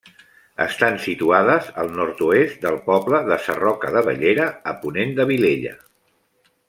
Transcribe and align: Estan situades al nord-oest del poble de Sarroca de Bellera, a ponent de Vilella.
Estan 0.63 0.95
situades 1.03 1.67
al 1.83 1.91
nord-oest 1.99 2.65
del 2.65 2.79
poble 2.87 3.21
de 3.29 3.37
Sarroca 3.45 3.93
de 3.99 4.03
Bellera, 4.09 4.49
a 4.73 4.75
ponent 4.87 5.15
de 5.21 5.29
Vilella. 5.35 5.77